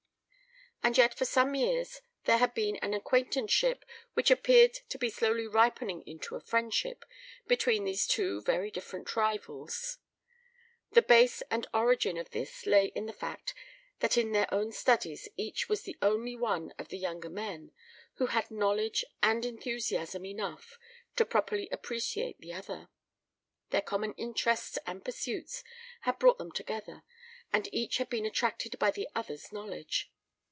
And 0.83 0.97
yet 0.97 1.13
for 1.13 1.25
some 1.25 1.53
years 1.53 2.01
there 2.23 2.39
had 2.39 2.55
been 2.55 2.75
an 2.77 2.95
acquaintanceship 2.95 3.85
which 4.15 4.31
appeared 4.31 4.73
to 4.89 4.97
be 4.97 5.11
slowly 5.11 5.45
ripening 5.45 6.01
into 6.07 6.35
a 6.35 6.41
friendship 6.41 7.05
between 7.45 7.83
these 7.83 8.07
two 8.07 8.41
very 8.41 8.71
different 8.71 9.15
rivals. 9.15 9.99
The 10.93 11.03
base 11.03 11.41
and 11.51 11.67
origin 11.71 12.17
of 12.17 12.31
this 12.31 12.65
lay 12.65 12.87
in 12.95 13.05
the 13.05 13.13
fact 13.13 13.53
that 13.99 14.17
in 14.17 14.31
their 14.31 14.51
own 14.51 14.71
studies 14.71 15.29
each 15.37 15.69
was 15.69 15.83
the 15.83 15.99
only 16.01 16.35
one 16.35 16.73
of 16.79 16.87
the 16.87 16.97
younger 16.97 17.29
men 17.29 17.71
who 18.15 18.25
had 18.25 18.49
knowledge 18.49 19.05
and 19.21 19.45
enthusiasm 19.45 20.25
enough 20.25 20.79
to 21.15 21.25
properly 21.25 21.69
appreciate 21.71 22.39
the 22.39 22.53
other. 22.53 22.89
Their 23.69 23.83
common 23.83 24.13
interests 24.13 24.79
and 24.87 25.05
pursuits 25.05 25.63
had 26.01 26.17
brought 26.17 26.39
them 26.39 26.51
together, 26.51 27.03
and 27.53 27.69
each 27.71 27.97
had 27.99 28.09
been 28.09 28.25
attracted 28.25 28.79
by 28.79 28.89
the 28.89 29.07
other's 29.13 29.51
knowledge. 29.51 30.11